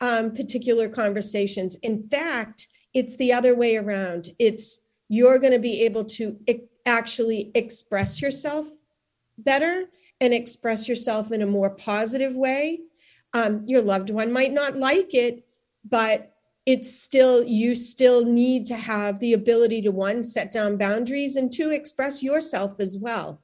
um, 0.00 0.32
particular 0.32 0.88
conversations. 0.88 1.76
In 1.76 2.08
fact 2.08 2.68
it's 2.94 3.16
the 3.16 3.32
other 3.32 3.54
way 3.54 3.76
around. 3.76 4.30
It's 4.38 4.80
you're 5.08 5.38
going 5.38 5.52
to 5.52 5.58
be 5.58 5.82
able 5.82 6.04
to 6.04 6.38
actually 6.86 7.50
express 7.54 8.22
yourself 8.22 8.66
better 9.36 9.84
and 10.20 10.34
express 10.34 10.88
yourself 10.88 11.32
in 11.32 11.42
a 11.42 11.46
more 11.46 11.70
positive 11.70 12.34
way. 12.34 12.80
Um, 13.34 13.64
your 13.66 13.82
loved 13.82 14.10
one 14.10 14.32
might 14.32 14.52
not 14.52 14.76
like 14.76 15.14
it 15.14 15.44
but 15.84 16.34
it's 16.66 17.00
still 17.00 17.44
you 17.44 17.74
still 17.74 18.24
need 18.24 18.66
to 18.66 18.76
have 18.76 19.18
the 19.20 19.32
ability 19.32 19.82
to 19.82 19.90
one 19.90 20.22
set 20.22 20.52
down 20.52 20.76
boundaries 20.76 21.36
and 21.36 21.50
two 21.50 21.70
express 21.70 22.22
yourself 22.22 22.78
as 22.78 22.98
well. 22.98 23.42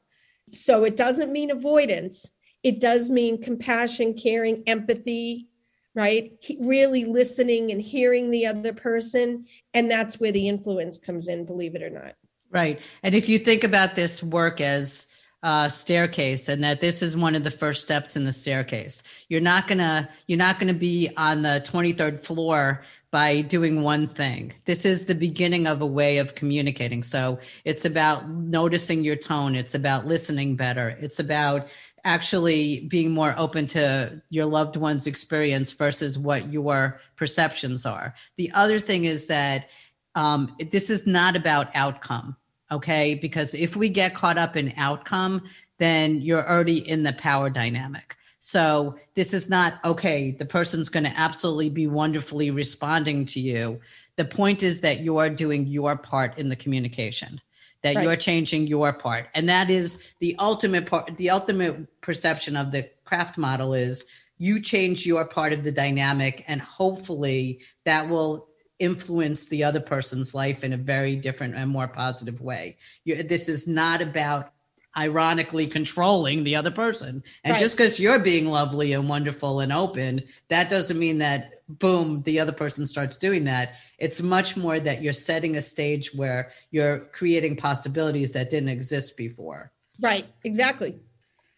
So 0.52 0.84
it 0.84 0.96
doesn't 0.96 1.32
mean 1.32 1.50
avoidance. 1.50 2.30
It 2.62 2.80
does 2.80 3.10
mean 3.10 3.42
compassion 3.42 4.14
caring 4.14 4.62
empathy 4.66 5.48
right? 5.96 6.32
Really 6.60 7.04
listening 7.04 7.70
and 7.70 7.80
hearing 7.80 8.28
the 8.28 8.46
other 8.46 8.72
person 8.72 9.46
and 9.74 9.88
that's 9.88 10.18
where 10.18 10.32
the 10.32 10.48
influence 10.48 10.98
comes 10.98 11.28
in 11.28 11.46
believe 11.46 11.76
it 11.76 11.84
or 11.84 11.90
not. 11.90 12.16
Right. 12.50 12.80
And 13.04 13.14
if 13.14 13.28
you 13.28 13.38
think 13.38 13.62
about 13.62 13.94
this 13.94 14.20
work 14.20 14.60
as 14.60 15.06
uh, 15.44 15.68
staircase 15.68 16.48
and 16.48 16.64
that 16.64 16.80
this 16.80 17.02
is 17.02 17.14
one 17.14 17.34
of 17.34 17.44
the 17.44 17.50
first 17.50 17.82
steps 17.82 18.16
in 18.16 18.24
the 18.24 18.32
staircase. 18.32 19.02
You're 19.28 19.42
not 19.42 19.66
gonna 19.66 20.08
you're 20.26 20.38
not 20.38 20.58
gonna 20.58 20.72
be 20.72 21.10
on 21.18 21.42
the 21.42 21.62
23rd 21.66 22.18
floor 22.18 22.80
by 23.10 23.42
doing 23.42 23.82
one 23.82 24.08
thing. 24.08 24.54
This 24.64 24.86
is 24.86 25.04
the 25.04 25.14
beginning 25.14 25.66
of 25.66 25.82
a 25.82 25.86
way 25.86 26.16
of 26.16 26.34
communicating. 26.34 27.02
So 27.02 27.38
it's 27.66 27.84
about 27.84 28.26
noticing 28.26 29.04
your 29.04 29.16
tone. 29.16 29.54
It's 29.54 29.74
about 29.74 30.06
listening 30.06 30.56
better. 30.56 30.96
It's 30.98 31.20
about 31.20 31.68
actually 32.04 32.86
being 32.88 33.12
more 33.12 33.34
open 33.36 33.66
to 33.66 34.22
your 34.30 34.46
loved 34.46 34.76
one's 34.76 35.06
experience 35.06 35.72
versus 35.72 36.18
what 36.18 36.50
your 36.50 37.00
perceptions 37.16 37.84
are. 37.84 38.14
The 38.36 38.50
other 38.52 38.80
thing 38.80 39.04
is 39.04 39.26
that 39.26 39.68
um, 40.14 40.56
this 40.70 40.88
is 40.88 41.06
not 41.06 41.36
about 41.36 41.68
outcome 41.74 42.36
Okay. 42.72 43.14
Because 43.14 43.54
if 43.54 43.76
we 43.76 43.88
get 43.88 44.14
caught 44.14 44.38
up 44.38 44.56
in 44.56 44.72
outcome, 44.76 45.42
then 45.78 46.20
you're 46.20 46.48
already 46.48 46.88
in 46.88 47.02
the 47.02 47.12
power 47.14 47.50
dynamic. 47.50 48.16
So 48.38 48.98
this 49.14 49.32
is 49.32 49.48
not 49.48 49.80
okay. 49.86 50.30
The 50.30 50.44
person's 50.44 50.90
going 50.90 51.04
to 51.04 51.18
absolutely 51.18 51.70
be 51.70 51.86
wonderfully 51.86 52.50
responding 52.50 53.24
to 53.26 53.40
you. 53.40 53.80
The 54.16 54.26
point 54.26 54.62
is 54.62 54.82
that 54.82 55.00
you 55.00 55.16
are 55.16 55.30
doing 55.30 55.66
your 55.66 55.96
part 55.96 56.36
in 56.36 56.50
the 56.50 56.56
communication, 56.56 57.40
that 57.80 57.96
right. 57.96 58.04
you're 58.04 58.16
changing 58.16 58.66
your 58.66 58.92
part. 58.92 59.28
And 59.34 59.48
that 59.48 59.70
is 59.70 60.14
the 60.18 60.36
ultimate 60.38 60.84
part, 60.84 61.16
the 61.16 61.30
ultimate 61.30 62.00
perception 62.02 62.54
of 62.54 62.70
the 62.70 62.90
craft 63.06 63.38
model 63.38 63.72
is 63.72 64.04
you 64.36 64.60
change 64.60 65.06
your 65.06 65.24
part 65.24 65.54
of 65.54 65.64
the 65.64 65.72
dynamic 65.72 66.44
and 66.46 66.60
hopefully 66.60 67.62
that 67.86 68.06
will 68.08 68.48
influence 68.78 69.48
the 69.48 69.64
other 69.64 69.80
person's 69.80 70.34
life 70.34 70.64
in 70.64 70.72
a 70.72 70.76
very 70.76 71.16
different 71.16 71.54
and 71.54 71.70
more 71.70 71.88
positive 71.88 72.40
way. 72.40 72.76
You, 73.04 73.22
this 73.22 73.48
is 73.48 73.68
not 73.68 74.02
about 74.02 74.52
ironically 74.96 75.66
controlling 75.66 76.44
the 76.44 76.56
other 76.56 76.70
person. 76.70 77.22
And 77.42 77.52
right. 77.52 77.60
just 77.60 77.76
because 77.76 77.98
you're 77.98 78.18
being 78.18 78.48
lovely 78.48 78.92
and 78.92 79.08
wonderful 79.08 79.60
and 79.60 79.72
open, 79.72 80.22
that 80.48 80.70
doesn't 80.70 80.98
mean 80.98 81.18
that 81.18 81.62
boom, 81.68 82.22
the 82.22 82.38
other 82.40 82.52
person 82.52 82.86
starts 82.86 83.16
doing 83.16 83.44
that. 83.44 83.74
It's 83.98 84.20
much 84.20 84.56
more 84.56 84.78
that 84.78 85.02
you're 85.02 85.12
setting 85.12 85.56
a 85.56 85.62
stage 85.62 86.14
where 86.14 86.50
you're 86.70 87.00
creating 87.12 87.56
possibilities 87.56 88.32
that 88.32 88.50
didn't 88.50 88.68
exist 88.68 89.16
before. 89.16 89.72
Right, 90.00 90.26
exactly. 90.44 90.98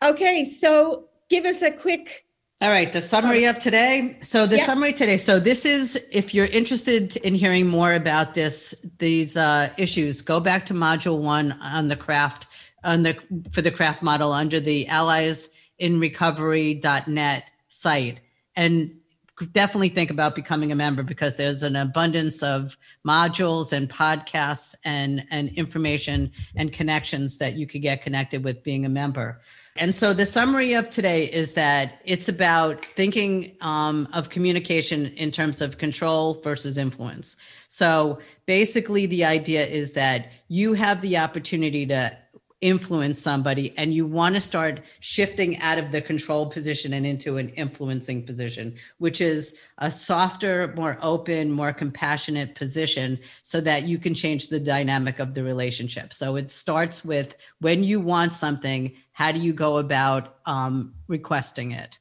Okay, 0.03 0.45
so 0.45 1.09
give 1.29 1.45
us 1.45 1.62
a 1.62 1.71
quick 1.71 2.26
all 2.62 2.71
right, 2.71 2.90
the 2.90 3.03
summary 3.03 3.45
of 3.45 3.59
today. 3.59 4.16
So 4.23 4.47
the 4.47 4.59
summary 4.59 4.95
today. 4.95 5.19
So 5.19 5.38
this 5.38 5.66
is 5.66 6.03
if 6.11 6.33
you're 6.33 6.47
interested 6.47 7.16
in 7.19 7.35
hearing 7.35 7.66
more 7.66 7.92
about 7.92 8.33
this 8.35 8.75
these 8.99 9.37
uh, 9.37 9.69
issues, 9.77 10.23
go 10.23 10.40
back 10.40 10.64
to 10.66 10.75
module 10.75 11.19
1 11.19 11.53
on 11.53 11.88
the 11.88 11.97
craft 11.97 12.47
on 12.83 13.03
the 13.03 13.19
for 13.53 13.61
the 13.61 13.71
craft 13.71 14.03
model 14.03 14.33
under 14.33 14.59
the 14.59 14.87
allies 14.88 15.53
in 15.79 16.01
alliesinrecovery.net 16.01 17.51
site 17.69 18.23
and 18.55 18.90
definitely 19.53 19.90
think 19.90 20.11
about 20.11 20.35
becoming 20.35 20.73
a 20.73 20.75
member 20.75 21.03
because 21.03 21.37
there's 21.37 21.62
an 21.62 21.77
abundance 21.77 22.42
of 22.42 22.79
modules 23.07 23.71
and 23.71 23.90
podcasts 23.90 24.75
and 24.85 25.27
and 25.31 25.51
information 25.51 26.31
and 26.55 26.73
connections 26.73 27.37
that 27.37 27.53
you 27.53 27.66
could 27.66 27.83
get 27.83 28.01
connected 28.01 28.42
with 28.42 28.62
being 28.62 28.87
a 28.87 28.88
member. 28.88 29.42
And 29.79 29.95
so 29.95 30.12
the 30.12 30.27
summary 30.27 30.75
of 30.75 30.91
today 30.91 31.25
is 31.25 31.55
that 31.55 32.01
it's 32.05 32.29
about 32.29 32.85
thinking 32.97 33.57
um, 33.61 34.09
of 34.12 34.31
communication 34.31 35.07
in 35.15 35.31
terms 35.31 35.61
of 35.61 35.79
control 35.79 36.41
versus 36.43 36.79
influence. 36.79 37.37
So 37.69 38.19
basically, 38.47 39.07
the 39.07 39.25
idea 39.25 39.67
is 39.67 39.93
that 39.93 40.29
you 40.49 40.75
have 40.75 41.01
the 41.03 41.19
opportunity 41.19 41.87
to 41.87 42.17
influence 42.62 43.21
somebody 43.21 43.75
and 43.77 43.93
you 43.93 44.07
want 44.07 44.35
to 44.35 44.41
start 44.41 44.81
shifting 45.01 45.59
out 45.59 45.77
of 45.77 45.93
the 45.93 46.01
control 46.01 46.47
position 46.47 46.95
and 46.95 47.07
into 47.07 47.37
an 47.37 47.51
influencing 47.51 48.25
position 48.25 48.75
which 48.97 49.21
is 49.21 49.59
a 49.77 49.91
softer 49.91 50.73
more 50.75 50.97
open 51.03 51.53
more 51.53 51.71
compassionate 51.71 52.55
position 52.55 53.19
so 53.43 53.61
that 53.61 53.83
you 53.83 53.99
can 53.99 54.15
change 54.15 54.49
the 54.49 54.59
dynamic 54.59 55.19
of 55.19 55.35
the 55.35 55.45
relationship 55.45 56.15
so 56.15 56.35
it 56.35 56.51
starts 56.51 57.05
with 57.05 57.37
when 57.61 57.85
you 57.85 58.01
want 58.01 58.33
something 58.33 58.91
how 59.16 59.33
do 59.33 59.40
you 59.40 59.55
go 59.55 59.79
about 59.79 60.37
um, 60.44 60.92
requesting 61.09 61.70
it? 61.70 61.98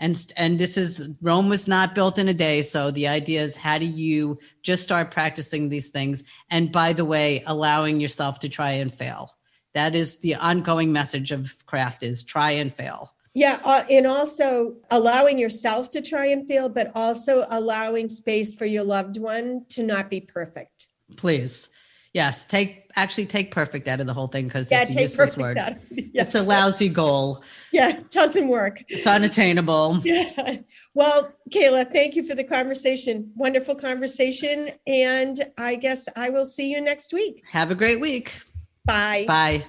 And 0.00 0.32
and 0.36 0.58
this 0.58 0.76
is 0.76 1.08
rome 1.22 1.48
was 1.48 1.68
not 1.68 1.94
built 1.94 2.18
in 2.18 2.26
a 2.26 2.34
day 2.34 2.62
so 2.62 2.90
the 2.90 3.06
idea 3.06 3.42
is 3.42 3.54
how 3.54 3.78
do 3.78 3.86
you 3.86 4.40
just 4.62 4.82
start 4.82 5.12
practicing 5.12 5.68
these 5.68 5.90
things 5.90 6.24
and 6.50 6.72
by 6.72 6.92
the 6.92 7.04
way 7.04 7.44
allowing 7.46 8.00
yourself 8.00 8.40
to 8.40 8.48
try 8.48 8.72
and 8.72 8.92
fail. 8.92 9.36
That 9.74 9.94
is 9.94 10.18
the 10.18 10.34
ongoing 10.34 10.92
message 10.92 11.30
of 11.30 11.54
craft 11.66 12.02
is 12.02 12.24
try 12.24 12.50
and 12.50 12.74
fail. 12.74 13.14
Yeah 13.34 13.60
uh, 13.62 13.84
and 13.88 14.08
also 14.08 14.78
allowing 14.90 15.38
yourself 15.38 15.90
to 15.90 16.00
try 16.00 16.26
and 16.26 16.46
fail 16.48 16.68
but 16.68 16.90
also 16.96 17.46
allowing 17.50 18.08
space 18.08 18.52
for 18.52 18.66
your 18.66 18.84
loved 18.84 19.16
one 19.16 19.64
to 19.70 19.84
not 19.84 20.10
be 20.10 20.20
perfect. 20.20 20.88
Please 21.16 21.70
yes 22.14 22.46
take 22.46 22.90
actually 22.96 23.26
take 23.26 23.50
perfect 23.50 23.86
out 23.86 24.00
of 24.00 24.06
the 24.06 24.14
whole 24.14 24.26
thing 24.26 24.46
because 24.46 24.70
yeah, 24.70 24.82
it's 24.82 24.90
a 24.90 25.00
useless 25.00 25.36
word 25.36 25.56
yes. 25.56 25.78
it's 25.90 26.34
a 26.34 26.42
lousy 26.42 26.88
goal 26.88 27.44
yeah 27.72 27.90
it 27.90 28.10
doesn't 28.10 28.48
work 28.48 28.82
it's 28.88 29.06
unattainable 29.06 29.98
yeah 30.02 30.56
well 30.94 31.32
kayla 31.50 31.90
thank 31.92 32.16
you 32.16 32.22
for 32.22 32.34
the 32.34 32.44
conversation 32.44 33.30
wonderful 33.36 33.74
conversation 33.74 34.68
and 34.86 35.40
i 35.58 35.74
guess 35.74 36.08
i 36.16 36.28
will 36.28 36.46
see 36.46 36.70
you 36.70 36.80
next 36.80 37.12
week 37.12 37.42
have 37.46 37.70
a 37.70 37.74
great 37.74 38.00
week 38.00 38.40
Bye. 38.88 39.26
Bye. 39.28 39.64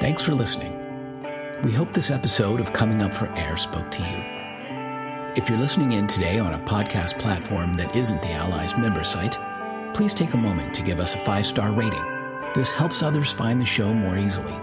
Thanks 0.00 0.22
for 0.22 0.32
listening. 0.32 0.76
We 1.62 1.70
hope 1.70 1.92
this 1.92 2.10
episode 2.10 2.58
of 2.58 2.72
Coming 2.72 3.00
Up 3.00 3.14
for 3.14 3.30
Air 3.36 3.56
spoke 3.56 3.88
to 3.92 4.02
you. 4.02 5.32
If 5.36 5.48
you're 5.48 5.58
listening 5.58 5.92
in 5.92 6.08
today 6.08 6.40
on 6.40 6.52
a 6.52 6.58
podcast 6.64 7.20
platform 7.20 7.74
that 7.74 7.94
isn't 7.94 8.20
the 8.20 8.32
Allies 8.32 8.76
member 8.76 9.04
site, 9.04 9.38
please 9.94 10.14
take 10.14 10.34
a 10.34 10.36
moment 10.36 10.74
to 10.74 10.82
give 10.82 11.00
us 11.00 11.14
a 11.14 11.18
five 11.18 11.46
star 11.46 11.72
rating. 11.72 12.04
This 12.54 12.70
helps 12.70 13.02
others 13.02 13.32
find 13.32 13.60
the 13.60 13.64
show 13.64 13.94
more 13.94 14.18
easily. 14.18 14.54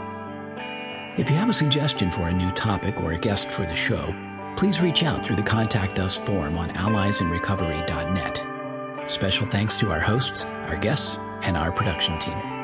If 1.17 1.29
you 1.29 1.35
have 1.37 1.49
a 1.49 1.53
suggestion 1.53 2.11
for 2.11 2.27
a 2.27 2.33
new 2.33 2.51
topic 2.51 3.01
or 3.01 3.13
a 3.13 3.17
guest 3.17 3.49
for 3.49 3.65
the 3.65 3.75
show, 3.75 4.13
please 4.55 4.81
reach 4.81 5.03
out 5.03 5.25
through 5.25 5.37
the 5.37 5.43
Contact 5.43 5.99
Us 5.99 6.15
form 6.15 6.57
on 6.57 6.69
alliesinrecovery.net. 6.69 9.09
Special 9.09 9.47
thanks 9.47 9.75
to 9.77 9.91
our 9.91 9.99
hosts, 9.99 10.45
our 10.67 10.77
guests, 10.77 11.17
and 11.41 11.57
our 11.57 11.71
production 11.71 12.19
team. 12.19 12.58